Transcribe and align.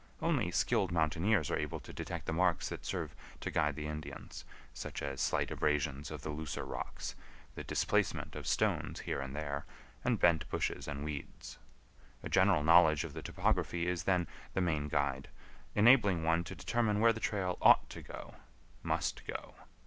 Only 0.19 0.49
skilled 0.49 0.91
mountaineers 0.91 1.51
are 1.51 1.57
able 1.59 1.79
to 1.81 1.93
detect 1.93 2.25
the 2.25 2.33
marks 2.33 2.69
that 2.69 2.83
serve 2.87 3.13
to 3.39 3.51
guide 3.51 3.75
the 3.75 3.85
Indians, 3.85 4.45
such 4.73 5.03
as 5.03 5.21
slight 5.21 5.51
abrasions 5.51 6.09
of 6.09 6.23
the 6.23 6.31
looser 6.31 6.65
rocks, 6.65 7.13
the 7.53 7.63
displacement 7.63 8.35
of 8.35 8.47
stones 8.47 9.01
here 9.01 9.21
and 9.21 9.35
there, 9.35 9.67
and 10.03 10.19
bent 10.19 10.49
bushes 10.49 10.87
and 10.87 11.03
weeds. 11.03 11.59
A 12.23 12.29
general 12.29 12.63
knowledge 12.63 13.03
of 13.03 13.13
the 13.13 13.21
topography 13.21 13.85
is, 13.85 14.05
then, 14.05 14.27
the 14.55 14.59
main 14.61 14.87
guide, 14.87 15.27
enabling 15.75 16.23
one 16.23 16.43
to 16.45 16.55
determine 16.55 16.99
where 16.99 17.13
the 17.13 17.19
trail 17.19 17.59
ought 17.61 17.87
to 17.91 18.01
go—must 18.01 19.23
go. 19.27 19.53